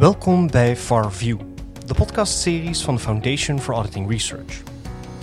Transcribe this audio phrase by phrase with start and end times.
[0.00, 1.38] Welkom bij FarView,
[1.86, 4.62] de podcastseries van de Foundation for Auditing Research.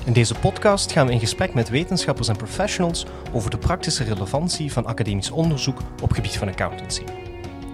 [0.06, 4.72] In deze podcast gaan we in gesprek met wetenschappers en professionals over de praktische relevantie
[4.72, 7.04] van academisch onderzoek op gebied van accountancy.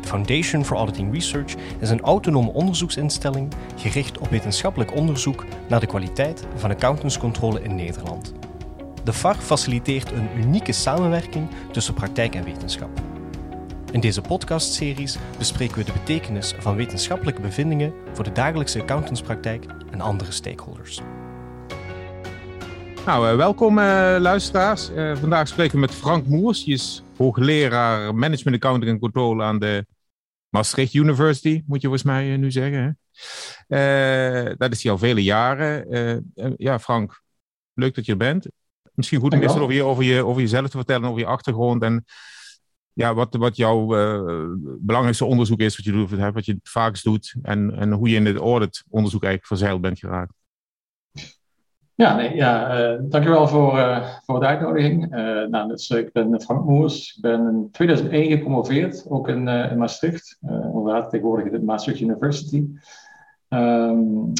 [0.02, 5.88] De Foundation for Auditing Research is een autonome onderzoeksinstelling gericht op wetenschappelijk onderzoek naar de
[5.88, 8.34] kwaliteit van accountantscontrole in Nederland.
[9.04, 13.13] De FAR faciliteert een unieke samenwerking tussen praktijk en wetenschap.
[13.94, 20.02] In deze podcastseries bespreken we de betekenis van wetenschappelijke bevindingen voor de dagelijkse accountantspraktijk en
[20.02, 21.02] andere stakeholders.
[23.06, 23.84] Nou, uh, welkom uh,
[24.20, 24.90] luisteraars.
[24.90, 26.64] Uh, vandaag spreken we met Frank Moers.
[26.64, 29.86] Die is hoogleraar Management Accounting en Controle aan de
[30.50, 33.00] Maastricht University, moet je volgens mij nu zeggen.
[34.58, 36.26] dat is hij al vele jaren.
[36.58, 37.22] ja, Frank,
[37.74, 38.48] leuk dat je er bent.
[38.94, 41.84] Misschien goed om eerst over, je, over, je, over jezelf te vertellen, over je achtergrond
[41.84, 42.06] en
[42.94, 47.04] ja, wat, wat jouw uh, belangrijkste onderzoek is, wat je, doet, wat je het vaakst
[47.04, 50.34] doet en, en hoe je in het audit-onderzoek eigenlijk verzeild bent geraakt.
[51.96, 55.10] Ja, nee, ja uh, dankjewel voor, uh, voor de uitnodiging.
[55.50, 57.16] nou, dus, ik ben Frank Moers.
[57.16, 60.38] Ik ben in 2001 gepromoveerd, ook in, in Maastricht.
[60.42, 62.68] inderdaad, tegenwoordig in de Maastricht University.
[63.50, 64.32] Um,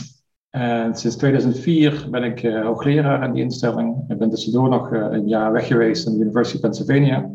[0.50, 4.04] en sinds 2004 ben ik hoogleraar aan die instelling.
[4.08, 7.30] Ik ben tussendoor nog een jaar weg geweest aan de University of Pennsylvania.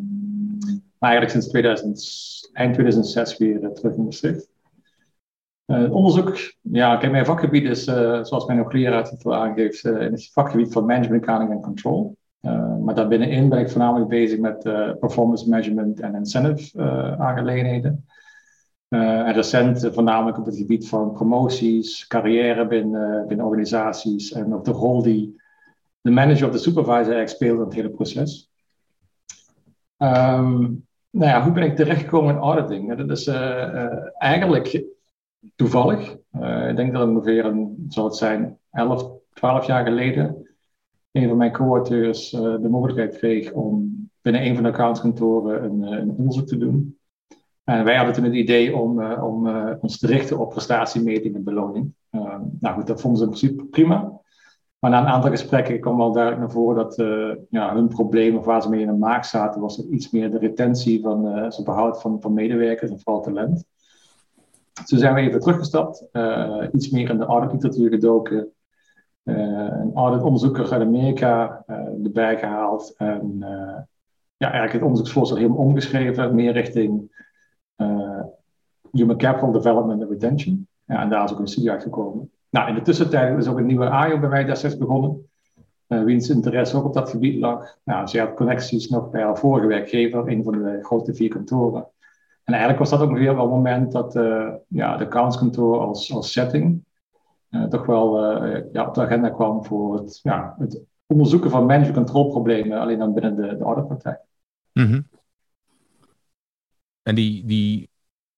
[0.99, 4.49] Maar eigenlijk sinds 2000, eind 2006 weer uh, terug in Maastricht.
[5.67, 10.87] Uh, onderzoek, ja, mijn vakgebied is, uh, zoals mijn hoogleraartitel aangeeft, in het vakgebied van
[10.87, 12.17] management, accounting en control.
[12.81, 14.63] maar daarbinnenin ben ik voornamelijk bezig met
[15.01, 16.81] performance management en incentive
[17.19, 18.05] aangelegenheden.
[18.89, 24.71] en recent voornamelijk op het gebied van promoties, carrière binnen, binnen organisaties en ook de
[24.71, 25.41] rol die
[26.01, 28.51] de manager of de supervisor eigenlijk speelt in het hele proces.
[29.99, 30.88] Um,
[31.19, 32.97] nou ja, hoe ben ik terechtgekomen in auditing?
[32.97, 34.85] Dat is uh, eigenlijk
[35.57, 36.17] toevallig.
[36.41, 37.45] Uh, ik denk dat het ongeveer
[37.95, 40.49] het zijn, 11, 12 jaar geleden
[41.13, 46.11] een van mijn co-auteurs de mogelijkheid kreeg om binnen een van de accountskantoren een, een
[46.11, 46.99] onderzoek te doen.
[47.65, 49.49] En wij hadden toen het idee om, om
[49.81, 51.93] ons te richten op prestatiemeting en beloning.
[52.61, 54.21] nou goed, dat vonden ze in principe prima.
[54.79, 58.37] Maar na een aantal gesprekken kwam wel duidelijk naar voren dat uh, ja, hun probleem
[58.37, 61.65] of waar ze mee in de maak zaten, was iets meer de retentie van het
[61.65, 63.65] behoud van, van medewerkers en vooral talent.
[64.85, 68.53] Toen zijn we even teruggestapt, uh, iets meer in de auditliteratuur gedoken,
[69.25, 71.65] een auditonderzoeker uit Amerika
[72.05, 73.37] erbij gehaald en
[74.37, 77.17] ja, eigenlijk het onderzoeksvoorstel helemaal omgeschreven, meer richting
[78.93, 80.69] human capital development and retention.
[80.85, 82.31] Ja, en daar is ook een studie uitgekomen.
[82.51, 85.31] Nou, in de tussentijd is ook een nieuwe AIO bij mij destijds begonnen.
[85.89, 87.77] Uh, wiens interesse ook op dat gebied lag.
[87.85, 91.87] Nou, ze had connecties nog bij haar vorige werkgever, een van de grote vier kantoren.
[92.45, 96.13] En eigenlijk was dat ook weer wel het moment dat uh, ja, de accountskantoor als,
[96.13, 96.85] als setting
[97.51, 98.25] uh, toch wel
[98.73, 103.15] ja, op de agenda kwam voor het, ja, het onderzoeken van management controlproblemen, alleen dan
[103.15, 104.21] binnen de, de auditpraktijk.
[104.73, 105.07] Mm.
[107.03, 107.89] En die, die,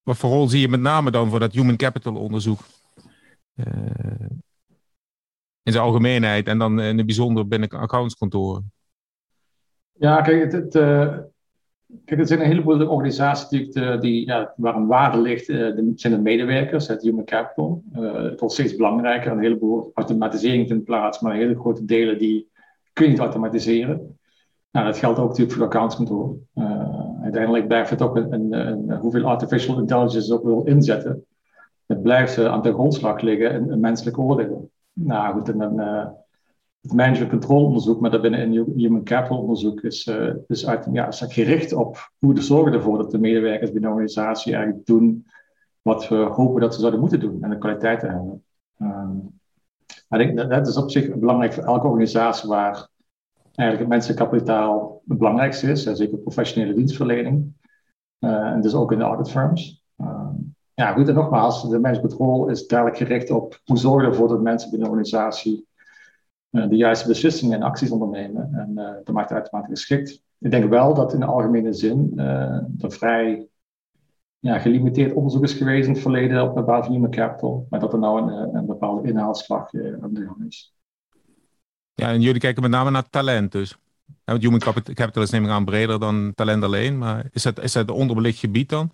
[0.03, 2.59] wat voor rol zie je met name dan voor dat human capital onderzoek?
[3.65, 4.25] Eh,
[5.63, 8.71] in zijn algemeenheid en dan in het bijzonder binnen accountskantoren?
[9.91, 11.17] Ja, kijk, het, het uh,
[12.05, 16.13] kijk, er zijn een heleboel organisaties die, die, ja, waar een waarde ligt, uh, zijn
[16.13, 17.83] de medewerkers, het human capital.
[17.91, 22.49] het wordt steeds belangrijker, een heleboel automatisering vindt plaats, maar hele grote delen die
[22.93, 24.19] kun je niet automatiseren.
[24.71, 26.37] Nou, dat geldt ook natuurlijk voor de accountskantoor.
[27.23, 31.25] uiteindelijk blijft het ook een, een, hoeveel artificial intelligence ook wil inzetten
[31.91, 34.71] het blijft uh, aan de grondslag liggen een, een menselijk oordeel.
[34.93, 36.07] Nou goed, en dan, uh,
[36.81, 41.23] het management control onderzoek, maar daarbinnen een human capital onderzoek, is, uh, uit, ja, is
[41.27, 45.25] gericht op hoe we zorgen ervoor dat de medewerkers binnen de organisatie eigenlijk doen
[45.81, 48.43] wat we hopen dat ze zouden moeten doen en de kwaliteit te hebben.
[50.07, 52.87] Maar ik dat, is op zich belangrijk voor elke organisatie waar
[53.43, 57.53] eigenlijk het menselijk kapitaal het belangrijkste is, zeker professionele dienstverlening.
[58.19, 59.80] en dus ook in de audit firms.
[60.73, 64.69] Ja, goed, en nogmaals, de management is duidelijk gericht op hoe zorgen ervoor dat mensen
[64.69, 65.67] binnen de organisatie
[66.51, 68.53] uh, de juiste beslissingen en acties ondernemen.
[68.53, 70.23] En uh, dat maakt uitermate geschikt.
[70.39, 72.23] Ik denk wel dat in de algemene zin uh,
[72.79, 73.47] er vrij
[74.39, 77.79] ja, gelimiteerd onderzoek is geweest in het verleden op de basis van human capital, maar
[77.79, 80.75] dat er nou een, bepaalde inhaalslag aan de gang is.
[81.93, 83.77] Ja, en jullie kijken met name naar talent dus.
[84.23, 84.59] want human
[84.93, 87.95] capital is neem ik aan breder dan talent alleen, maar is dat, is dat een
[87.95, 88.91] onderbelicht gebied dan?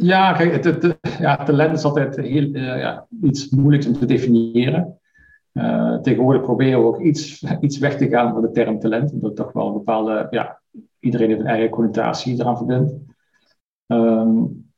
[0.00, 4.98] Ja, kijk, het, ja, talent is altijd heel, uh, ja, iets moeilijks om te definiëren.
[5.52, 9.36] Uh, tegenwoordig proberen we ook iets, iets weg te gaan van de term talent, omdat
[9.36, 10.60] toch wel een bepaalde, ja,
[11.00, 12.92] iedereen heeft een eigen connotatie eraan verbindt.
[13.86, 14.70] Um,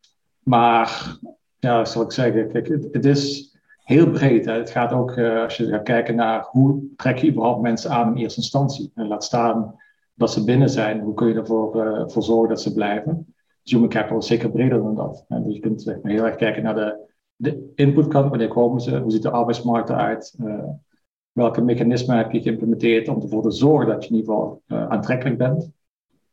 [0.42, 1.16] maar
[1.58, 4.44] ja, zal ik zeggen, kijk, het, is heel breed.
[4.44, 8.08] Het gaat ook, uh, als je gaat kijken naar hoe trek je überhaupt mensen aan
[8.08, 8.90] in eerste instantie.
[8.94, 9.74] En laat staan
[10.14, 11.72] dat ze binnen zijn, hoe kun je ervoor
[12.10, 13.34] voor zorgen dat ze blijven.
[13.62, 15.24] Human capital is zeker breder dan dat.
[15.28, 18.80] En dus je kunt zeg maar, heel erg kijken naar de, de inputkant, wanneer komen
[18.80, 20.64] ze, hoe ziet de arbeidsmarkt eruit, uh,
[21.32, 25.38] welke mechanismen heb je geïmplementeerd om ervoor te zorgen dat je in ieder geval aantrekkelijk
[25.38, 25.70] bent.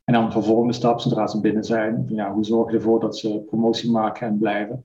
[0.04, 3.18] En dan de volgende stap, zodra ze binnen zijn, ja, hoe zorg je ervoor dat
[3.18, 4.84] ze promotie maken en blijven.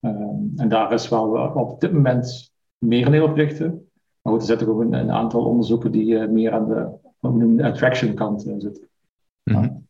[0.00, 3.88] Ehm, en daar is wel op dit moment meer in op richten.
[4.22, 7.64] Maar goed, er zitten ook een, een aantal onderzoeken die uh, meer aan de, de
[7.64, 8.88] attraction kant zitten.
[9.44, 9.87] Mm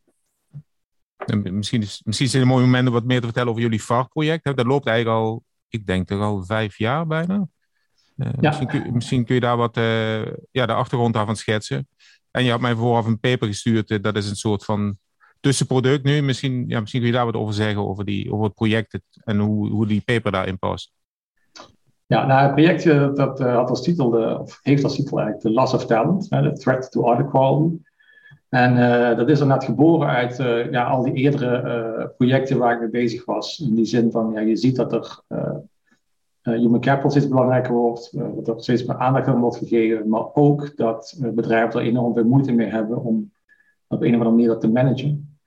[1.35, 3.83] Misschien, is, misschien is het een mooi moment om wat meer te vertellen over jullie
[3.83, 4.43] VAR-project.
[4.43, 7.47] Dat loopt eigenlijk al, ik denk toch al vijf jaar bijna.
[8.17, 8.47] Uh, ja.
[8.47, 9.75] misschien, kun, misschien, kun, je daar wat
[10.51, 11.87] ja, de achtergrond daarvan schetsen.
[12.31, 14.03] En je had mij vooraf een paper gestuurd.
[14.03, 14.97] dat is een soort van
[15.39, 16.21] tussenproduct nu.
[16.21, 19.39] Misschien, ja, misschien kun je daar wat over zeggen, over, die, over het project en
[19.39, 20.91] hoe, hoe die paper daarin past.
[22.05, 25.47] Ja, nou, het project dat, dat had als titel, de, of heeft als titel eigenlijk
[25.47, 27.77] The Loss of Talent, The Threat to Art Quality.
[28.49, 32.79] En uh, dat is inderdaad geboren uit uh, ja, al die eerdere projecten waar ik
[32.79, 33.59] mee bezig was.
[33.59, 35.21] In die zin van, ja, je ziet dat er
[36.41, 40.77] human capital steeds belangrijker wordt, dat er steeds meer aandacht aan wordt gegeven, maar ook
[40.77, 43.31] dat bedrijven er enorm veel moeite mee hebben om
[43.87, 45.37] op een of andere manier dat te managen.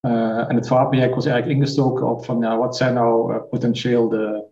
[0.00, 4.44] En het VAR-project was eigenlijk ingestoken op van ja, wat zijn nou potentieel de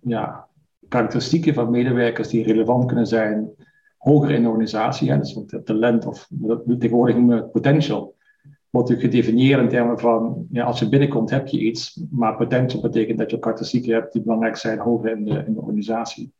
[0.00, 0.46] ja,
[0.88, 3.50] karakteristieken van medewerkers die relevant kunnen zijn
[4.02, 5.10] hoger in de organisatie.
[5.10, 5.18] Hè?
[5.18, 6.28] Dus het talent of
[6.78, 8.16] tegenwoordig noemen we het potential.
[8.70, 12.82] Wordt natuurlijk gedefinieerd in termen van ja, als je binnenkomt heb je iets, maar potential
[12.82, 16.32] betekent dat je karakteristieken hebt die belangrijk zijn hoger in de, in de organisatie.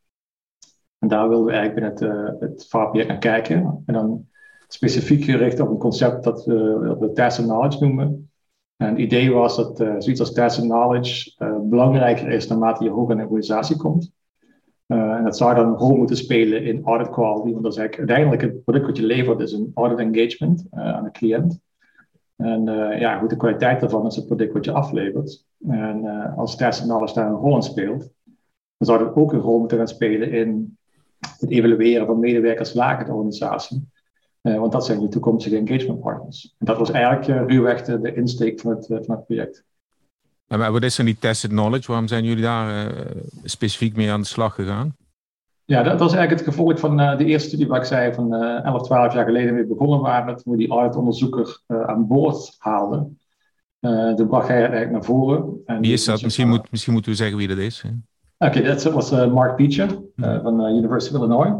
[0.99, 3.83] En daar wilden we eigenlijk binnen het, uh, het naar kijken.
[3.87, 4.27] En dan
[4.69, 8.31] specifiek gericht op een concept dat we, we tacit knowledge noemen.
[8.77, 12.91] En het idee was dat uh, zoiets als tacit knowledge uh, belangrijker is naarmate je
[12.91, 14.13] hoger in de organisatie komt.
[14.93, 17.79] Uh, en dat zou dan een rol moeten spelen in audit quality, want dat is
[17.79, 21.61] eigenlijk uiteindelijk het product wat je levert, is een audit engagement aan de cliënt.
[22.37, 22.65] En
[22.99, 25.47] ja, goed, de kwaliteit daarvan is het product wat je aflevert.
[25.69, 26.05] En
[26.37, 28.11] als tacit knowledge daar een rol in speelt,
[28.77, 30.79] dan zou dat ook een rol moeten gaan spelen in
[31.41, 33.89] het evalueren van medewerkers lager de organisatie.
[34.41, 36.55] Want dat zijn je toekomstige engagement partners.
[36.59, 39.65] En dat was eigenlijk ruwweg de, de, insteek van het, van het project.
[40.59, 41.87] Maar wat is dan die tested knowledge?
[41.87, 42.93] Waarom zijn jullie daar
[43.45, 44.97] specifiek mee aan de slag gegaan?
[45.65, 48.83] Ja, dat, is eigenlijk het gevolg van de eerste studie waar ik zei van 11,
[48.83, 50.37] 12 jaar geleden mee begonnen waren.
[50.37, 53.19] Toen we die audit-onderzoeker aan boord haalden.
[54.17, 55.61] toen bracht hij eigenlijk naar voren.
[55.67, 56.23] En wie is dat?
[56.23, 57.85] Misschien, moet, misschien moeten we zeggen wie dat is.
[58.39, 61.55] Oké, dat was Mark Beecher van University of Illinois.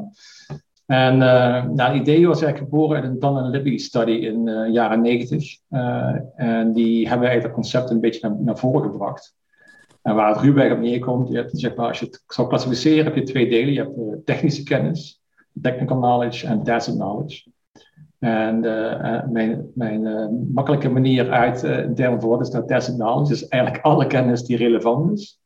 [0.87, 4.51] En uh, het idee was eigenlijk geboren uit een Dan en Libby study in de
[4.51, 5.59] uh, jaren 90.
[5.71, 9.35] Uh, en die hebben eigenlijk het concept een beetje naar, voren gebracht.
[10.03, 13.05] En waar het ruwweg op neerkomt, je hebt, zeg maar, als je het zou klassificeren,
[13.05, 13.73] heb je twee delen.
[13.73, 15.23] Je hebt uh, technische kennis,
[15.61, 17.51] technical knowledge en tacit knowledge.
[18.19, 18.61] En
[19.33, 20.03] mijn, mijn
[20.53, 21.61] makkelijke manier uit
[21.95, 25.41] van wat is nou tacit knowledge, is eigenlijk alle kennis die relevant is,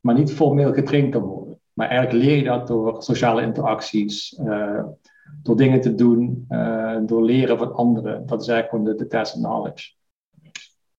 [0.00, 1.39] maar niet formeel getraind kan worden.
[1.80, 4.84] Maar eigenlijk leer je dat door sociale interacties, uh,
[5.42, 8.26] door dingen te doen, uh, door leren van anderen.
[8.26, 9.92] Dat is eigenlijk gewoon de, de test knowledge.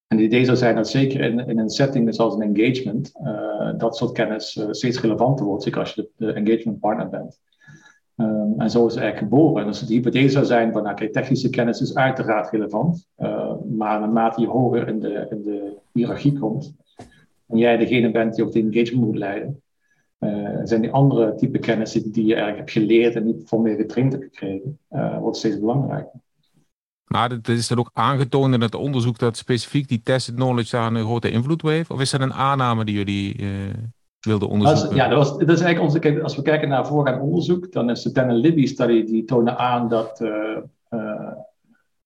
[0.07, 3.71] En het idee zou zijn dat zeker in, in een setting zoals een engagement, uh,
[3.77, 7.39] dat soort kennis steeds relevanter wordt, zeker als je de, engagement partner bent.
[8.15, 9.61] Um, en zo is het eigenlijk geboren.
[9.61, 13.07] En dus de hypothese zou zijn van, nou, technische kennis is uiteraard relevant,
[13.69, 16.75] maar naarmate je hoger in de, in de hiërarchie komt,
[17.47, 19.61] en jij degene bent die ook de engagement moet leiden,
[20.23, 24.11] uh, zijn die andere type kennis die je eigenlijk hebt geleerd en niet formeel getraind
[24.11, 26.19] hebt gekregen, uh, wordt steeds belangrijker.
[27.05, 30.93] Maar het is dat ook aangetoond in het onderzoek dat specifiek die tested knowledge daar
[30.93, 31.89] een grote invloed heeft?
[31.89, 33.49] Of is dat een aanname die jullie uh,
[34.19, 34.95] wilden onderzoeken?
[34.95, 38.01] ja, dat, was, dat is eigenlijk onze, als we kijken naar voorgaand onderzoek, dan is
[38.01, 40.19] de Dan Libby study die toonde aan dat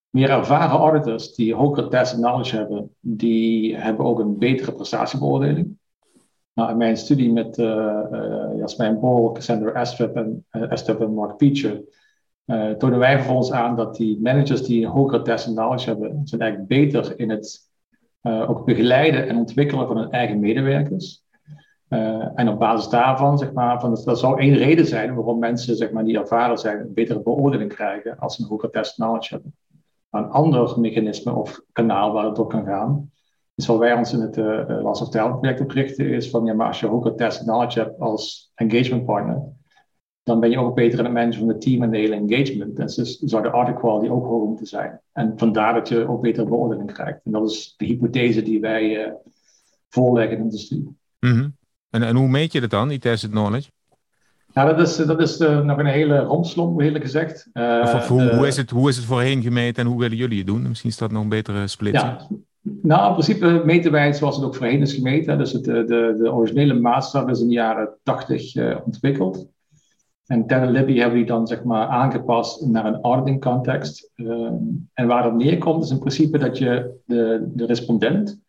[0.10, 5.77] meer ervaren auditors die hogere tested knowledge hebben, die hebben ook een betere prestatiebeoordeling.
[6.55, 7.65] Nou, in mijn studie met uh,
[8.12, 11.81] uh, Jasmijn Bol, Cassandra Astrup en, en Mark Peacher,
[12.45, 16.41] uh, tonen wij vervolgens aan dat die managers die een hogere test knowledge hebben, zijn
[16.41, 17.74] eigenlijk beter in het
[18.21, 21.24] ook begeleiden en ontwikkelen van hun eigen medewerkers.
[22.35, 25.91] en op basis daarvan, zeg maar, van, dat zou één reden zijn waarom mensen zeg
[25.91, 29.55] maar, die ervaren zijn, een betere beoordeling krijgen als ze een hogere test knowledge hebben.
[30.12, 33.12] een ander mechanisme of kanaal waar het door kan gaan,
[33.55, 36.45] dus wat wij ons in het uh, Last of Talent project op richten is van
[36.45, 39.41] ja, maar als je ook een test knowledge hebt als engagement partner,
[40.24, 42.79] dan ben je ook beter in het managen van het team en de hele engagement.
[42.79, 45.00] En dus zou de audit quality ook hoger moeten zijn.
[45.13, 47.19] En vandaar dat je ook betere beoordeling krijgt.
[47.24, 49.13] En dat is de hypothese die wij uh,
[49.89, 50.97] voorleggen in de studie.
[51.19, 51.55] Mm
[51.89, 53.69] En, en hoe meet je dat dan, die tacit knowledge?
[54.53, 57.50] Nou, dat is, dat is nog een hele romslomp, eerlijk gezegd.
[57.53, 60.47] of, hoe, hoe, is het, hoe is het voorheen gemeten en hoe willen jullie het
[60.47, 60.67] doen?
[60.67, 62.15] Misschien is dat nog een betere splitsing.
[62.29, 62.38] Ja,
[62.85, 65.37] nou, in principe meten wij het zoals het ook voorheen is gemeten.
[65.37, 69.47] Dus het, de, de, de originele maatstaf is in de jaren 80 uh, ontwikkeld.
[70.25, 74.11] En Ten Libby hebben die dan zeg maar aangepast naar een auditing context.
[74.15, 74.51] Uh,
[74.93, 78.39] en waar dat neerkomt is in principe dat je de, de respondent,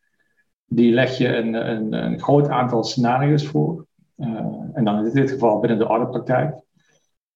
[0.67, 3.87] die leg je een, een, een groot aantal scenario's voor.
[4.73, 6.55] En dan in dit geval binnen de auditpraktijk.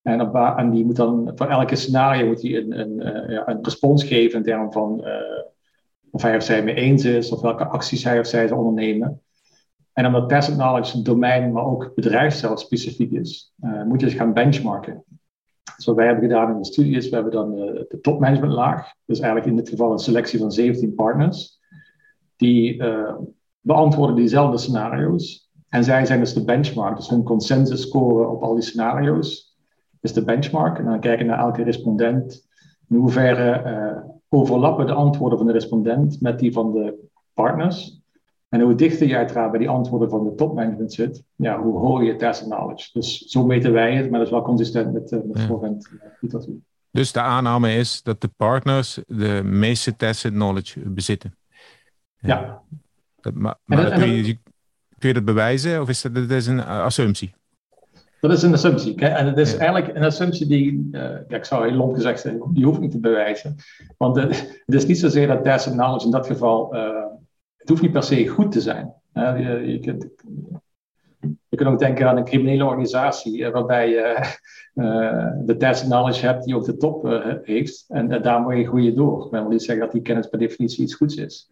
[0.02, 2.92] En, op, en die moet dan voor elke scenario moet hij een, een,
[3.30, 5.04] uh, een respons geven in termen van
[6.10, 9.20] of hij of zij mee eens is, of welke acties hij of zij zal ondernemen.
[9.92, 14.32] En omdat tacit knowledge domein, maar ook bedrijf specifiek is, uh, moet je dus gaan
[14.32, 15.04] benchmarken.
[15.76, 18.94] Dus wat wij hebben gedaan in de studie is, we hebben dan de, de topmanagementlaag,
[19.04, 21.60] dus eigenlijk in dit geval een selectie van 17 partners,
[22.36, 23.14] die uh,
[23.60, 25.50] beantwoorden diezelfde scenario's.
[25.68, 29.56] En zij zijn dus de benchmark, dus hun consensus score op al die scenario's
[30.00, 30.78] is de benchmark.
[30.78, 32.48] En dan kijken naar elke respondent
[32.88, 33.62] in hoeverre
[34.30, 37.98] overlappen de antwoorden van de respondent met die van de partners.
[38.48, 42.04] En hoe dichter je uiteraard bij die antwoorden van de topmanagement zit, ja, hoe hoger
[42.04, 42.90] je tacit knowledge.
[42.92, 46.54] Dus zo meten wij het, maar dat is wel consistent met, uh, met voorhand literatuur.
[46.90, 51.34] Dus de aanname is dat de partners de meeste tacit knowledge bezitten.
[52.18, 52.62] Ja.
[53.20, 54.38] Dat, maar, maar dat, kun, je,
[54.98, 57.34] kun je dat bewijzen of is dat, dat is een assumptie?
[58.20, 58.94] Dat is een assumptie.
[58.94, 62.42] En het is eigenlijk een assumptie die, uh, ja, ik zou heel lomp gezegd zijn,
[62.52, 63.56] die hoeft niet te bewijzen.
[63.96, 64.24] Want uh,
[64.66, 67.04] het is niet zozeer dat tacit knowledge in dat geval, uh,
[67.56, 68.94] het hoeft niet per se goed te zijn.
[69.12, 70.06] Je, je, kunt,
[71.48, 74.36] je kunt ook denken aan een criminele organisatie waarbij je
[75.44, 77.84] de tacit knowledge hebt die ook de top heeft.
[77.88, 79.24] En daar moet je groeien door.
[79.24, 81.50] Ik wil niet zeggen dat die kennis per definitie iets goeds is.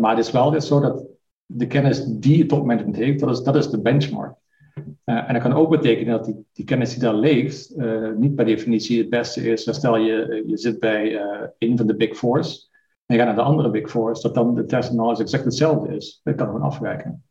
[0.00, 1.04] maar het is wel zo dat
[1.46, 4.40] de kennis die het topmanagement heeft, dat is, dat is de benchmark.
[4.74, 8.34] Uh, en dat kan ook betekenen dat die, die kennis die daar leeft, uh, niet
[8.34, 9.74] per definitie het beste is.
[9.74, 12.70] Stel je, eh, je zit bij uh, een van de Big Fours
[13.06, 15.96] en je gaat naar de andere Big Fours, dat dan de test knowledge exact hetzelfde
[15.96, 16.20] is.
[16.22, 17.24] Dat kan gewoon afwijken.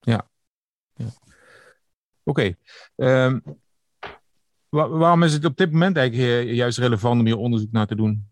[0.00, 0.28] Ja.
[0.94, 1.04] ja.
[2.24, 2.54] Oké.
[2.94, 3.24] Okay.
[3.24, 3.42] Um,
[4.68, 7.96] waar, waarom is het op dit moment eigenlijk juist relevant om hier onderzoek naar te
[7.96, 8.26] doen?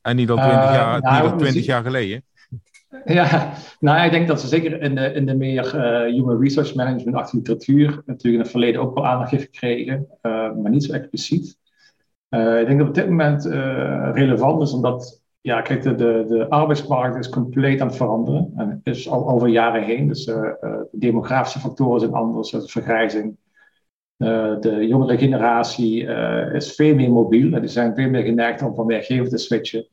[0.00, 2.24] en niet al twintig jaar, nou, niet al 20 jaar geleden?
[3.04, 6.74] Ja, nou ik denk dat ze zeker in de, in de meer uh, human research
[6.74, 10.92] management literatuur natuurlijk in het verleden ook wel aandacht heeft gekregen, uh, maar niet zo
[10.92, 11.58] expliciet.
[12.30, 13.44] Uh, ik denk dat op dit moment
[14.14, 18.80] relevant is omdat, ja, kijk, de, de, de arbeidsmarkt is compleet aan het veranderen en
[18.84, 20.08] is al over jaren heen.
[20.08, 23.36] Dus de demografische factoren zijn anders, zoals vergrijzing.
[24.16, 26.04] de jongere generatie
[26.52, 29.86] is veel meer mobiel, die zijn veel meer geneigd om van werkgever te switchen.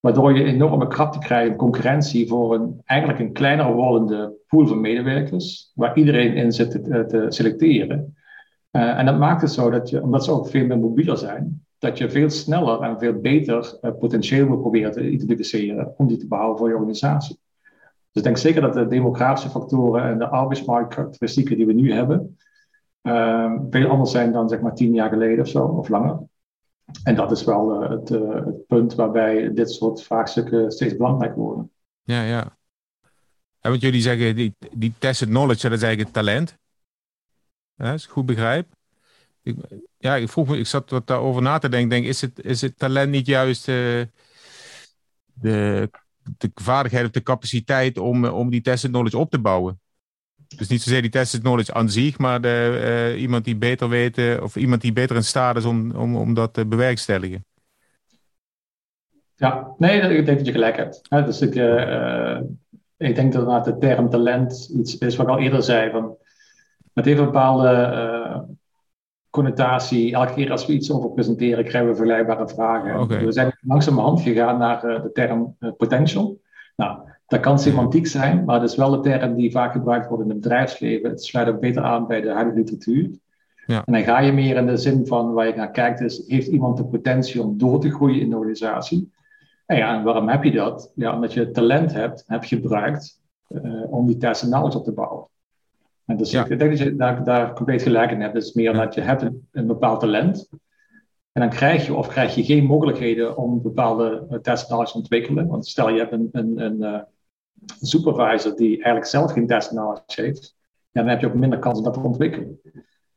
[0.00, 4.80] Waardoor je enorme krapte krijgt in concurrentie voor een, eigenlijk een kleiner wordende pool van
[4.80, 8.14] medewerkers, waar iedereen in zit te, te selecteren.
[8.72, 11.64] Uh, en dat maakt het zo dat je, omdat ze ook veel meer mobieler zijn,
[11.78, 16.16] dat je veel sneller en veel beter uh, potentieel moet proberen te identificeren om die
[16.16, 17.38] te behouden voor je organisatie.
[18.12, 22.36] Dus ik denk zeker dat de demografische factoren en de arbeidsmarktkarakteristieken die we nu hebben,
[23.70, 26.18] veel anders zijn dan zeg maar tien jaar geleden of zo, of langer.
[27.04, 31.38] En dat is wel uh, het, uh, het, punt waarbij dit soort vraagstukken steeds belangrijker
[31.38, 31.70] worden.
[32.02, 32.58] Ja, ja.
[33.60, 36.58] En wat jullie zeggen, die, die tested knowledge, dat is eigenlijk het talent.
[37.74, 38.66] Ja, als ik goed begrijp.
[39.42, 39.56] Ik,
[39.98, 41.88] ja, ik vroeg me, ik zat wat daarover na te denken.
[41.88, 44.04] Denk, is, het, is het talent niet juist uh,
[45.32, 45.90] de,
[46.38, 49.80] de vaardigheid of de capaciteit om, om die tested knowledge op te bouwen?
[50.56, 52.80] Dus niet zozeer die tested knowledge aan zich, maar de,
[53.14, 56.16] uh, iemand die beter weet, uh, of iemand die beter in staat is om, om,
[56.16, 57.44] om dat te bewerkstelligen.
[59.34, 61.00] Ja, nee, ik denk dat je gelijk hebt.
[61.02, 62.40] Ja, dus ik, uh,
[62.96, 65.90] ik denk dat de term talent iets is wat ik al eerder zei.
[65.90, 66.16] Van,
[66.92, 68.48] het heeft een bepaalde
[69.30, 70.12] connotatie.
[70.12, 73.00] Elke keer als we iets over presenteren, krijgen we vergelijkbare vragen.
[73.00, 73.24] Okay.
[73.24, 76.40] We zijn langzamerhand gegaan naar de term potential.
[76.76, 80.22] Nou, dat kan semantiek zijn, maar het is wel de term die vaak gebruikt wordt
[80.22, 81.10] in het bedrijfsleven.
[81.10, 83.10] Het sluit ook beter aan bij de huidige literatuur.
[83.66, 83.82] Ja.
[83.84, 86.46] En dan ga je meer in de zin van waar je naar kijkt, is heeft
[86.46, 89.12] iemand de potentie om door te groeien in de organisatie?
[89.66, 90.92] En ja, en waarom heb je dat?
[90.94, 95.26] Ja, omdat je talent hebt, heb gebruikt uh, om die test knowledge op te bouwen.
[96.06, 96.46] En dus ja.
[96.46, 98.34] ik denk dat je daar, daar compleet gelijk in hebt.
[98.34, 98.84] Het is meer ja.
[98.84, 100.48] dat je hebt een, een bepaald talent.
[101.32, 105.46] En dan krijg je of krijg je geen mogelijkheden om bepaalde test knowledge te ontwikkelen.
[105.46, 107.00] Want stel je hebt een, een, een, uh,
[107.80, 110.56] supervisor die eigenlijk zelf geen test knowledge heeft,
[110.90, 112.60] ja, dan heb je ook minder kans om dat te ontwikkelen.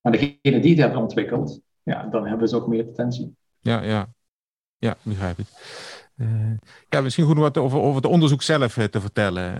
[0.02, 3.36] Maar degene die het hebben ontwikkeld, ja, dan hebben ze ook meer potentie.
[3.60, 4.14] Ja, ja.
[4.78, 5.48] Ja, begrijp ik.
[6.90, 9.56] ja, misschien goed wat over, over het onderzoek zelf te vertellen.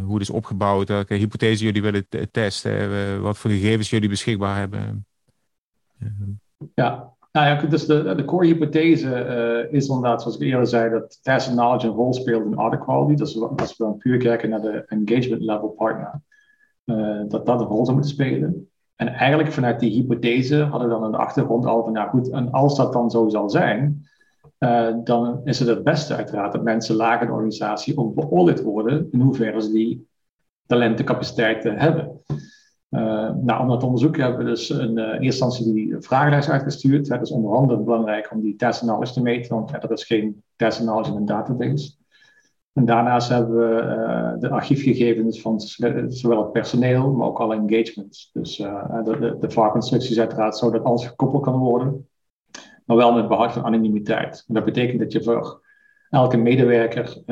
[0.00, 5.06] hoe het is opgebouwd, welke hypothese jullie willen testen, wat voor gegevens jullie beschikbaar hebben.
[6.74, 9.06] Ja, nou dus de, de core hypothese
[9.68, 12.80] uh, is inderdaad, zoals ik eerder zei, dat tacit knowledge een rol speelt in audit
[12.80, 13.14] quality.
[13.14, 16.20] Dus als we dan puur kijken naar de engagement level partner,
[16.84, 18.68] uh, dat dat een rol zou moeten spelen.
[18.96, 22.30] En eigenlijk vanuit die hypothese hadden we dan in de achtergrond al van, nou goed,
[22.30, 24.06] en als dat dan zo zal zijn,
[24.58, 28.62] uh, dan is het het beste uiteraard dat mensen lager in de organisatie ook beoordeeld
[28.62, 30.08] worden in hoeverre ze die
[30.66, 32.20] talentencapaciteiten hebben.
[32.90, 35.96] Uh, nou, om dat te onderzoeken hebben we dus een, uh, in eerste instantie die
[35.98, 37.08] vragenlijst uitgestuurd.
[37.08, 40.42] Het is onder andere belangrijk om die test knowledge te meten, want dat is geen
[40.56, 41.96] test knowledge in een database.
[42.72, 45.60] En daarnaast hebben we uh, de archiefgegevens van
[46.08, 48.30] zowel het personeel, maar ook alle engagements.
[48.32, 52.08] Dus de, de, de uiteraard zo dat alles gekoppeld kan worden,
[52.84, 54.44] maar wel met behoud van anonimiteit.
[54.46, 55.62] Dat betekent dat je voor
[56.10, 57.22] elke medewerker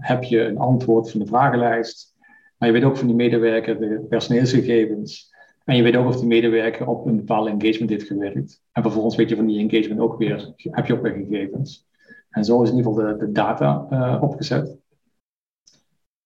[0.00, 2.16] heb je een antwoord van de vragenlijst
[2.58, 5.36] maar je weet ook van die medewerker de personeelsgegevens.
[5.64, 8.62] En je weet ook of die medewerker op een bepaalde engagement heeft gewerkt.
[8.72, 11.86] En vervolgens weet je van die engagement ook weer, heb je ook gegevens.
[12.30, 14.78] En zo is in ieder geval de, de data uh, opgezet.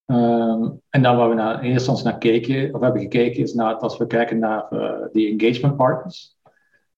[0.06, 3.54] Um, en dan waar we naar, in eerste instantie naar keken, of hebben gekeken, is
[3.54, 6.36] naar, als we kijken naar uh, die engagement partners.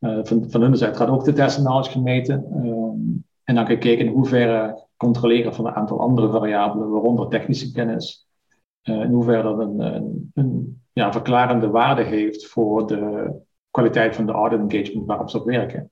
[0.00, 2.66] Uh, van, van hun is uiteraard ook de test knowledge gemeten.
[2.66, 8.28] Um, en dan gekeken in hoeverre controleren van een aantal andere variabelen, waaronder technische kennis,
[8.84, 13.32] in hoeverre dat een, een, een ja, verklarende waarde heeft voor de
[13.70, 15.90] kwaliteit van de audit engagement waarop ze op werken.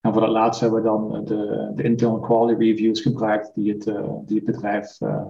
[0.00, 3.86] En voor dat laatste hebben we dan de, de internal quality reviews gebruikt die het,
[3.86, 5.22] uh, die het bedrijf uh,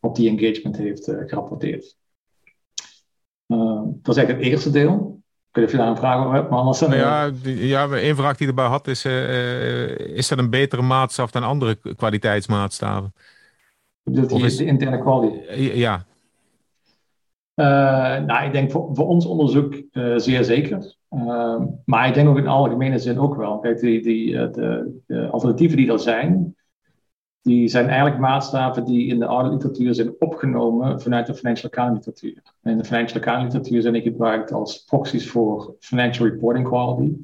[0.00, 1.96] op die engagement heeft gerapporteerd.
[3.46, 5.18] dat is eigenlijk het eerste deel.
[5.48, 6.80] Ik weet niet of je daar een vraag over hebt, maar anders...
[6.80, 9.04] Nou ja, ja, één vraag die erbij had is,
[10.14, 13.14] is dat een betere maatstaf dan andere kwaliteitsmaatstaven?
[14.02, 14.56] Bedoelt is...
[14.56, 15.60] de interne quality?
[15.60, 16.04] Ja.
[17.60, 17.66] Uh,
[18.24, 20.96] nou, ik denk voor, ons onderzoek uh, zeer zeker.
[21.10, 23.58] Uh, maar ik denk ook in algemene zin ook wel.
[23.58, 26.56] Kijk, die, die, de, de, alternatieven die er zijn,
[27.42, 32.04] die zijn eigenlijk maatstaven die in de oude literatuur zijn opgenomen vanuit de financial accounting
[32.04, 32.42] literatuur.
[32.62, 37.16] En de financial accounting literatuur zijn die gebruikt als proxies voor financial reporting quality.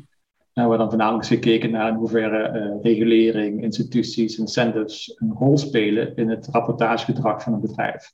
[0.54, 6.28] Nou, we dan voornamelijk gekeken naar in hoeverre regulering, instituties, incentives een rol spelen in
[6.28, 8.12] het rapportagegedrag van een bedrijf.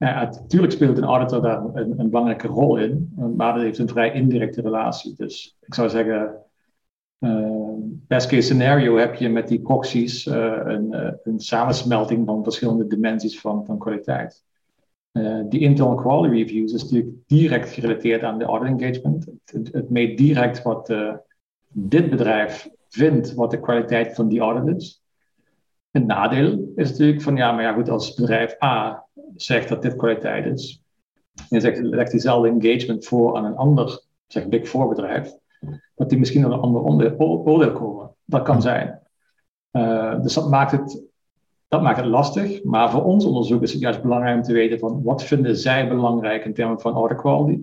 [0.00, 3.88] Ja, natuurlijk speelt een auditor daar een, een, belangrijke rol in, maar dat heeft een
[3.88, 5.14] vrij indirecte relatie.
[5.16, 6.36] Dus ik zou zeggen,
[7.18, 12.86] uh, best case scenario heb je met die proxies uh, een, een, samensmelting van verschillende
[12.86, 14.44] dimensies van, van kwaliteit.
[15.48, 19.26] die internal quality reviews is natuurlijk direct gerelateerd aan de audit engagement.
[19.44, 20.94] Het, het meet direct wat
[21.68, 25.02] dit bedrijf vindt wat de kwaliteit van die audit is.
[25.90, 29.04] Een nadeel is natuurlijk van, ja, maar ja goed, als bedrijf A
[29.36, 30.82] zegt dat dit kwaliteit is,
[31.48, 35.32] en zegt, legt diezelfde engagement voor aan een ander, zeg Big Four bedrijf,
[35.94, 38.14] dat die misschien aan een ander oordeel komen.
[38.24, 39.00] Dat kan zijn.
[39.72, 41.02] Uh, dus dat maakt, het,
[41.68, 44.78] dat maakt het lastig, maar voor ons onderzoek is het juist belangrijk om te weten
[44.78, 47.62] van wat vinden zij belangrijk in termen van audit quality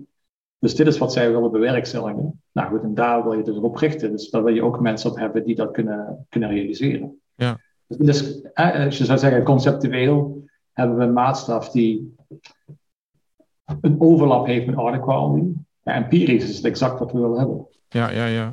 [0.58, 2.42] dus dit is wat zij willen bewerkstelligen.
[2.52, 4.10] Nou goed, en daar wil je dus op richten.
[4.10, 7.20] Dus daar wil je ook mensen op hebben die dat kunnen, kunnen realiseren.
[7.34, 7.60] Ja.
[7.86, 10.37] Dus als je zou zeggen, conceptueel
[10.78, 12.14] hebben we een maatstaf die
[13.80, 15.46] een overlap heeft met quality.
[15.82, 17.66] Ja, empirisch is het exact wat we willen hebben.
[17.88, 18.52] Ja, ja, ja.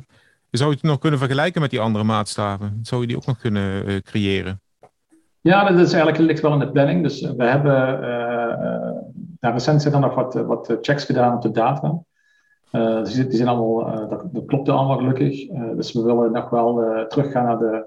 [0.50, 2.78] Zou je het nog kunnen vergelijken met die andere maatstaven?
[2.82, 4.60] Zou je die ook nog kunnen uh, creëren?
[5.40, 7.02] Ja, dat is eigenlijk ligt wel in de planning.
[7.02, 9.00] Dus we hebben uh,
[9.40, 12.02] nou, recent zijn er nog wat, wat checks gedaan op de data.
[12.72, 15.48] Uh, die, zijn allemaal, dat, dat klopt allemaal gelukkig.
[15.76, 17.86] Dus we willen nog wel teruggaan naar de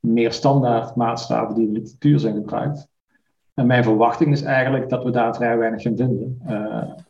[0.00, 2.88] meer standaard maatstaven die in de literatuur zijn gebruikt.
[3.60, 6.40] En mijn verwachting is eigenlijk dat we daar vrij weinig gaan vinden.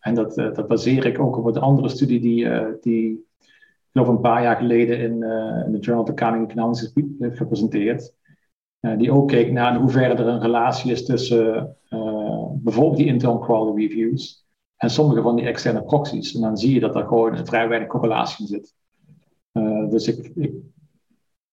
[0.01, 2.49] en dat, dat baseer ik ook op een andere studie die,
[2.81, 3.27] die
[3.93, 5.13] ik een paar jaar geleden in,
[5.67, 8.15] in de Journal of Accounting Economics heeft gepresenteerd.
[8.81, 11.77] die ook keek naar in hoeverre er een relatie is tussen
[12.55, 16.35] bijvoorbeeld die internal quality reviews en sommige van die externe proxies.
[16.35, 18.75] En dan zie je dat er gewoon vrij weinig correlatie in zit.
[19.53, 20.33] Uh, dus ik,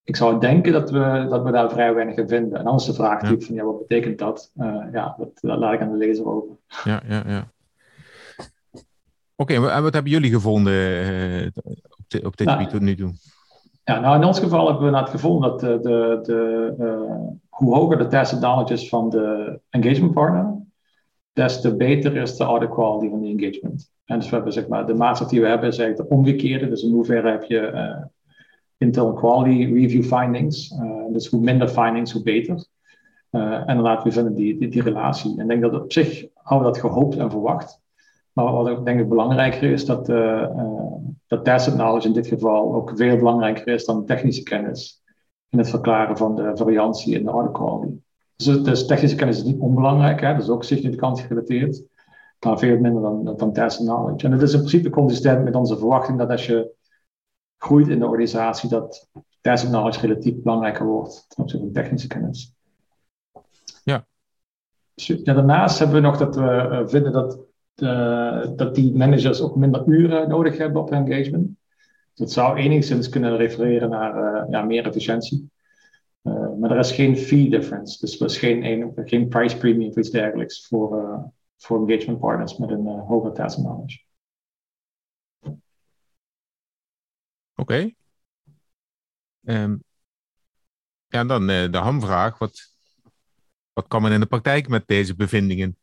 [0.08, 2.60] ik, zou denken dat we, dat we daar vrij weinig in vinden.
[2.60, 4.52] En dan is de vraag natuurlijk van, ja, wat betekent dat?
[4.58, 6.56] Uh, ja, dat, dat, laat ik aan de lezer over.
[6.84, 7.52] Ja, ja, ja.
[9.36, 11.48] Oké, okay, en wat hebben jullie gevonden uh,
[11.98, 13.12] op, de, op dit nou, gebied tot nu toe?
[13.84, 16.22] Ja, nou in ons geval hebben we het gevonden dat de, de,
[16.78, 17.08] de
[17.50, 20.56] hoe hoger de test advantages van de engagement partner,
[21.34, 23.92] des te beter is de audit quality van de engagement.
[24.06, 26.70] En dus we hebben zeg maar, de maatstaf die we hebben is eigenlijk de omgekeerde.
[26.70, 27.60] Dus in hoeverre heb je
[28.78, 30.76] internal quality review findings.
[31.10, 32.66] dus hoe minder findings, hoe beter.
[33.32, 35.32] en dan laten we vinden die, die, die relatie.
[35.32, 37.82] En ik denk dat op zich hadden we dat gehoopt en verwacht.
[38.34, 40.06] Maar wat ik denk ik belangrijker is, dat,
[41.28, 45.02] dat tacit knowledge in dit geval ook veel belangrijker is dan technische kennis
[45.50, 47.94] in het verklaren van de variantie in de order quality.
[48.36, 51.84] Dus, dus, technische kennis is niet onbelangrijk, hè, dat is ook significant gerelateerd,
[52.46, 54.26] maar veel minder dan, dan tacit knowledge.
[54.26, 56.72] En het is in principe consistent met onze verwachting dat als je
[57.58, 59.10] groeit in de organisatie, dat
[59.42, 62.56] tacit knowledge relatief belangrijker wordt ten opzichte van technische kennis.
[63.84, 64.06] Ja.
[65.24, 67.40] daarnaast hebben we nog dat we eh, vinden dat,
[67.74, 71.50] de, dat die managers ook minder uren nodig hebben op engagement.
[72.14, 75.50] Dat zou enigszins kunnen refereren naar uh, ja, meer efficiëntie.
[76.24, 78.00] Uh, maar er is geen fee difference.
[78.00, 81.24] Dus er is geen, geen price premium of iets dergelijks voor, uh,
[81.58, 84.00] voor engagement partners met een hoger task knowledge.
[87.60, 87.96] Okay.
[89.44, 89.84] Um,
[91.08, 92.38] ja, dan de hamvraag.
[92.38, 92.76] Wat,
[93.74, 95.78] wat kan men in de praktijk met deze bevindingen?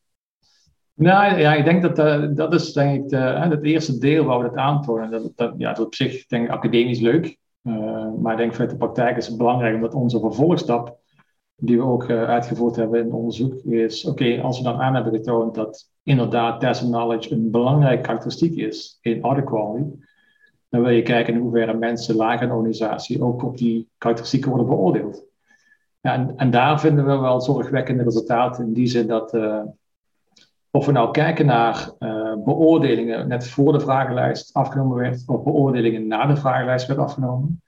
[0.94, 3.18] Nou ja, ik denk dat uh, dat is denk ik
[3.50, 5.10] het eerste deel waar we het aantonen.
[5.10, 7.38] Dat, dat, ja, dat op zich denk ik academisch leuk.
[7.62, 10.98] Uh, maar ik denk vanuit de praktijk is het belangrijk omdat onze vervolgstap,
[11.56, 15.54] die we ook uitgevoerd hebben in onderzoek, is oké, als we dan aan hebben getoond
[15.54, 20.03] dat inderdaad test knowledge een belangrijke karakteristiek is in audit quality,
[20.74, 24.50] dan wil je kijken in hoeverre mensen lager in de organisatie ook op die karakteristieken
[24.50, 25.24] worden beoordeeld.
[26.00, 29.32] En, en, daar vinden we wel zorgwekkende resultaten in die zin dat
[30.70, 36.06] of we nou kijken naar uh, beoordelingen net voor de vragenlijst afgenomen werd, of beoordelingen
[36.06, 37.62] na de vragenlijst werd afgenomen,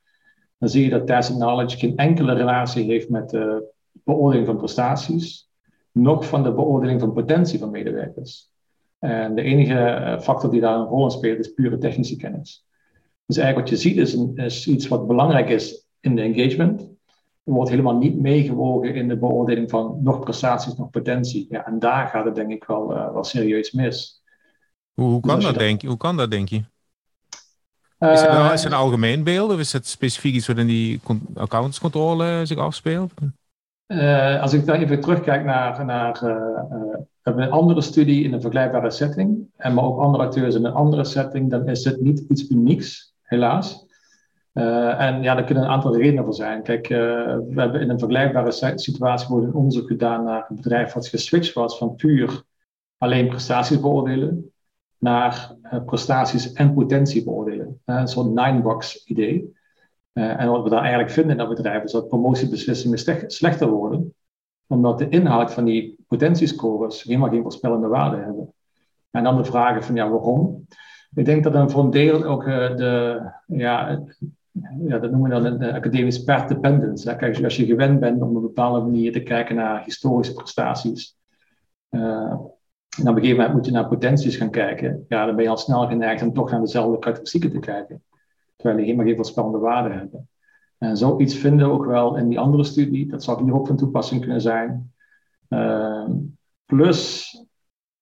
[0.59, 5.51] dan zie je dat tacit knowledge geen enkele relatie heeft met de beoordeling van prestaties,
[5.93, 8.51] nog van de beoordeling van potentie van medewerkers.
[8.99, 12.67] En de enige eh, factor die daar een rol in speelt is pure technische kennis.
[13.27, 16.89] Dus eigenlijk wat je ziet is, een, is iets wat belangrijk is in de engagement,
[17.43, 21.47] wordt helemaal niet meegewogen in de beoordeling van nog prestaties, nog potentie.
[21.51, 24.23] Ja, en daar gaat het denk ik wel, uh, wel serieus mis.
[24.95, 25.89] Hoe, hoe, dus kan, dat, denk je?
[25.89, 26.65] hoe kan dat, denk je?
[27.99, 30.67] Is het, nou, is het een algemeen beeld of is het specifiek iets wat in
[30.67, 31.01] die
[31.35, 33.13] accountscontrole zich afspeelt?
[33.87, 38.91] Uh, als ik dan even terugkijk naar, naar uh, een andere studie in een vergelijkbare
[38.91, 42.49] setting, en maar ook andere acteurs in een andere setting, dan is het niet iets
[42.49, 43.87] unieks, helaas.
[44.53, 46.63] Uh, en ja, daar kunnen een aantal redenen voor zijn.
[46.63, 46.99] Kijk, uh,
[47.49, 51.79] we hebben in een vergelijkbare situatie een onderzoek gedaan naar een bedrijf wat geswitcht was
[51.79, 52.43] van puur
[52.99, 54.53] alleen prestaties beoordelen
[54.99, 57.81] naar uh, prestaties en potentie beoordelen.
[57.85, 59.55] een soort nine-box idee.
[60.13, 64.15] en wat we daar eigenlijk vinden in dat bedrijf is dat promotiebeslissingen slechter worden,
[64.67, 68.55] omdat de inhoud van die potentiescores helemaal geen voorspellende waarde hebben.
[69.11, 70.67] En dan de vragen van ja, waarom?
[71.17, 74.03] Ik denk dat dan voor een deel ook de, ja,
[74.87, 77.17] ja, dat noemen we dan een academisch path dependence.
[77.17, 81.17] Kijk, als je gewend bent om op een bepaalde manier te kijken naar historische prestaties,
[81.91, 85.45] uh, en op een gegeven moment moet je naar potenties gaan kijken, ja, dan ben
[85.45, 88.03] je al snel geneigd om toch naar dezelfde karakteristieken te kijken,
[88.57, 90.29] terwijl die helemaal geen voorspellende waarde hebben.
[90.79, 93.77] En zoiets vinden we ook wel in die andere studie, dat zou hier ook van
[93.77, 94.93] toepassing kunnen zijn.
[95.49, 96.09] Uh,
[96.67, 97.31] plus,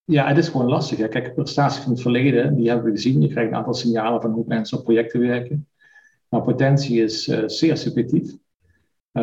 [0.05, 0.99] ja, het is gewoon lastig.
[0.99, 1.09] Hè.
[1.09, 3.21] Kijk, prestaties van het verleden, die hebben we gezien.
[3.21, 5.69] Je krijgt een aantal signalen van hoe mensen op projecten werken.
[6.29, 8.31] Maar potentie is uh, zeer subjectief.
[8.33, 9.23] Uh,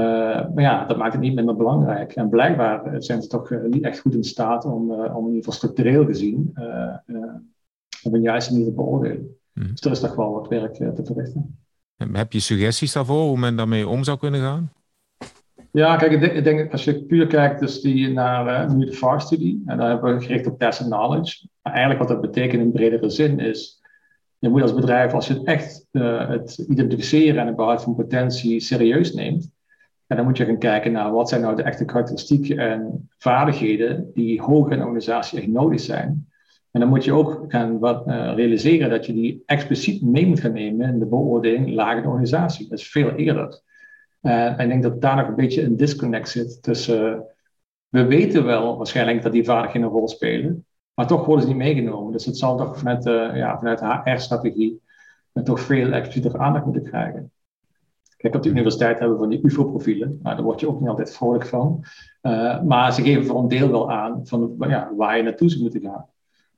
[0.53, 2.15] maar ja, dat maakt het niet minder belangrijk.
[2.15, 5.37] En blijkbaar zijn ze toch uh, niet echt goed in staat om, om in ieder
[5.37, 6.53] geval structureel gezien
[8.03, 9.37] op een juiste manier te beoordelen.
[9.53, 9.67] Mm.
[9.67, 11.59] Dus er is toch wel wat werk te verrichten.
[12.11, 14.71] Heb je suggesties daarvoor hoe men daarmee om zou kunnen gaan?
[15.71, 19.63] Ja, kijk, ik denk, ik als je puur kijkt dus die naar nu de VAR-studie,
[19.65, 21.47] en daar hebben we gericht op test knowledge.
[21.61, 23.81] Maar eigenlijk wat dat betekent in bredere zin is,
[24.39, 27.95] je moet als bedrijf, als je het echt uh, het identificeren en het behoud van
[27.95, 29.51] potentie serieus neemt,
[30.07, 34.11] en dan moet je gaan kijken naar wat zijn nou de echte karakteristieken en vaardigheden
[34.13, 36.27] die hoger in de organisatie echt nodig zijn.
[36.71, 40.39] En dan moet je ook gaan wat, uh, realiseren dat je die expliciet mee moet
[40.39, 42.69] gaan nemen in de beoordeling lager in de organisatie.
[42.69, 43.61] Dat is veel eerder.
[44.21, 47.25] Uh, en ik denk dat daar nog een beetje een disconnect zit tussen.
[47.89, 50.65] we weten wel waarschijnlijk dat die vaardigheden een rol spelen.
[50.93, 52.11] Maar toch worden ze niet meegenomen.
[52.11, 54.81] Dus het zal toch vanuit, uh, ja, vanuit HR-strategie
[55.43, 57.31] toch veel explicieter aandacht moeten krijgen.
[58.17, 60.19] Kijk, op de universiteit hebben we van die UFO-profielen.
[60.23, 61.83] Nou, daar word je ook niet altijd vrolijk van.
[62.65, 65.81] Maar ze geven voor een deel wel aan van ja, waar je naartoe zou moeten
[65.81, 66.05] gaan.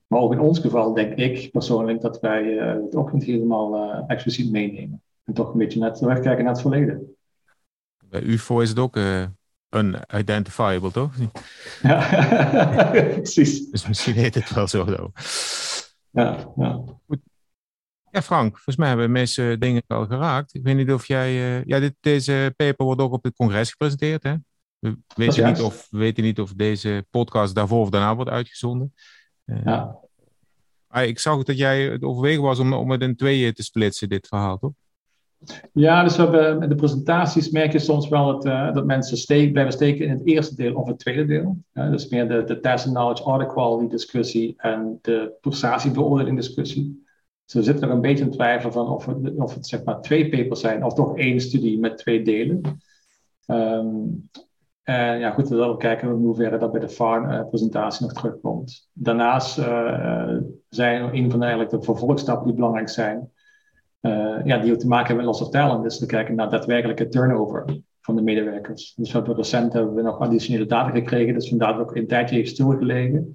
[0.08, 2.44] Maar ook in ons geval denk ik persoonlijk dat wij
[2.84, 5.02] het ook niet helemaal expliciet meenemen.
[5.24, 7.13] En toch een beetje net terugkijken naar het verleden.
[8.14, 8.98] Bij UFO is het ook
[9.70, 11.14] unidentifiable, toch?
[11.82, 12.90] Ja,
[13.22, 13.70] precies.
[13.70, 15.12] Dus misschien heet het wel zo.
[16.12, 16.84] Ja, ja.
[17.08, 17.20] Goed.
[18.12, 20.54] Ja, Frank, volgens mij hebben mensen dingen al geraakt.
[20.54, 21.34] Ik weet niet of jij.
[21.34, 24.24] Uh, ja, dit, deze paper wordt ook op het congres gepresenteerd.
[24.24, 24.36] Hè?
[24.80, 28.94] We weten niet, of, we weten niet of deze podcast daarvoor of daarna wordt uitgezonden.
[29.46, 31.02] Uh, ja.
[31.02, 34.28] ik zag dat jij het overwegen was om, om het in tweeën te splitsen, dit
[34.28, 34.74] verhaal, toch?
[35.74, 39.18] Ja, dus we hebben, met de presentaties merk je soms wel dat, uh, dat mensen
[39.18, 41.58] steek, blijven steken in het eerste deel of het tweede deel.
[41.74, 47.04] Dus meer de, de test knowledge audit quality discussie en de prestatiebeoordeling discussie.
[47.46, 50.02] Dus we zitten nog een beetje in twijfel van of het, of het zeg maar
[50.02, 52.62] twee papers zijn of toch één studie met twee delen.
[53.48, 54.30] Um,
[54.84, 58.90] en ja, goed, we zullen kijken in hoeverre dat bij de FAR-presentatie nog terugkomt.
[58.94, 60.38] Daarnaast uh,
[60.70, 63.32] zijn een van de, eigenlijk de vervolgstappen die belangrijk zijn,
[64.44, 65.84] ja, die te maken hebben met loss of talent.
[65.84, 67.66] Dus we kijken naar daadwerkelijke turnover
[68.02, 68.94] van de medewerkers.
[68.96, 72.36] Dus we hebben recent hebben we nog additionele data gekregen, dus vandaar ook een tijdje
[72.36, 73.32] heeft stilgelegen.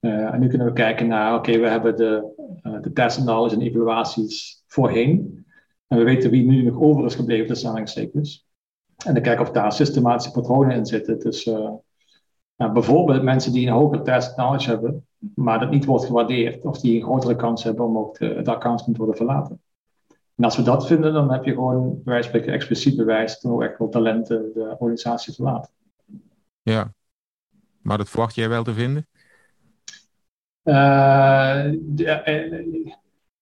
[0.00, 3.56] Uh, en nu kunnen we kijken naar, oké, we hebben de, uh, de test knowledge
[3.56, 5.46] en evaluaties voorheen.
[5.86, 8.46] En we weten wie nu nog over is gebleven, de aanhalingstekens.
[9.04, 11.18] En dan kijken of daar systematische patronen in zitten.
[11.18, 11.44] Dus
[12.56, 16.80] nou, bijvoorbeeld mensen die een hogere test knowledge hebben, maar dat niet wordt gewaardeerd, of
[16.80, 19.60] die een grotere kans hebben om ook de, het account te worden verlaten.
[20.36, 23.40] En als we dat vinden, dan heb je gewoon bij wijze van spreken expliciet bewijs
[23.40, 25.70] dat ook echt wel talenten de organisatie verlaten.
[26.62, 26.92] Ja,
[27.82, 29.06] maar dat verwacht jij wel te vinden?
[30.64, 31.72] Uh,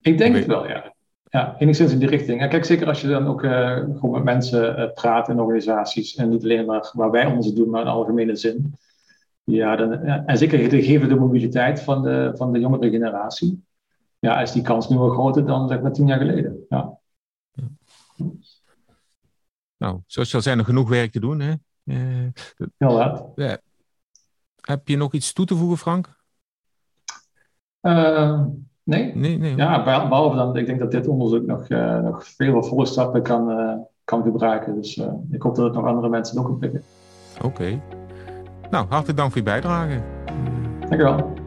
[0.01, 0.95] ik denk het wel, ja.
[1.29, 2.41] Ja, enigszins in die richting.
[2.41, 6.15] Ja, kijk, zeker als je dan ook uh, gewoon met mensen uh, praat in organisaties
[6.15, 8.75] en niet alleen maar waar wij onderzoek doen, maar in algemene zin.
[9.45, 13.65] Ja, dan, en zeker gegeven de mobiliteit van de, van de jongere generatie,
[14.23, 16.67] ja, is die kans nu wel groter dan zeg maar tien jaar geleden.
[16.69, 16.99] Ja.
[19.77, 21.41] Nou, zoals je al zei, nog genoeg werk te doen.
[21.41, 21.53] Hè?
[21.85, 22.29] Uh,
[22.77, 23.01] Heel
[23.35, 23.53] uh,
[24.61, 26.21] heb je nog iets toe te voegen, Frank?
[27.81, 28.45] Uh,
[28.83, 29.17] nee.
[29.17, 29.57] nee, nee.
[29.57, 33.75] Ja, behalve dan, ik denk dat dit onderzoek nog, uh, nog veel vervolgstappen kan, uh,
[34.05, 34.75] kan gebruiken.
[34.75, 34.97] Dus
[35.31, 36.83] ik hoop dat het nog andere mensen ook oppikken.
[37.37, 37.47] Oké.
[37.47, 37.83] Okay.
[38.71, 40.03] Nou, hartelijk dank voor je bijdrage.
[40.81, 41.42] Dankjewel.